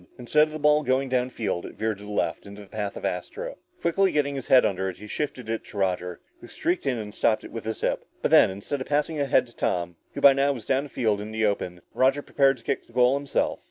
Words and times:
Instead 0.17 0.47
of 0.47 0.51
the 0.51 0.57
ball 0.57 0.81
going 0.81 1.09
down 1.09 1.29
field, 1.29 1.63
it 1.63 1.75
veered 1.75 1.99
to 1.99 2.03
the 2.05 2.09
left, 2.09 2.47
in 2.47 2.55
the 2.55 2.65
path 2.65 2.97
of 2.97 3.05
Astro. 3.05 3.59
Quickly 3.81 4.11
getting 4.11 4.33
his 4.33 4.47
head 4.47 4.65
under 4.65 4.89
it, 4.89 4.97
he 4.97 5.05
shifted 5.05 5.47
it 5.47 5.63
to 5.65 5.77
Roger, 5.77 6.19
who 6.39 6.47
streaked 6.47 6.87
in 6.87 6.97
and 6.97 7.13
stopped 7.13 7.43
it 7.43 7.51
with 7.51 7.65
his 7.65 7.81
hip. 7.81 8.03
But 8.23 8.31
then, 8.31 8.49
instead 8.49 8.81
of 8.81 8.87
passing 8.87 9.19
ahead 9.19 9.45
to 9.45 9.55
Tom, 9.55 9.97
who 10.15 10.21
by 10.21 10.33
now 10.33 10.53
was 10.53 10.65
down 10.65 10.87
field 10.87 11.21
and 11.21 11.27
in 11.27 11.39
the 11.39 11.45
open, 11.45 11.81
Roger 11.93 12.23
prepared 12.23 12.57
to 12.57 12.63
kick 12.63 12.81
for 12.81 12.87
the 12.87 12.93
goal 12.93 13.15
himself. 13.15 13.59